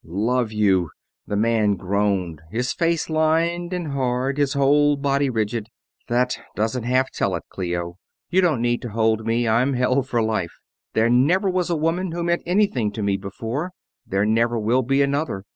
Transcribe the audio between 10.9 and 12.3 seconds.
There never was a woman who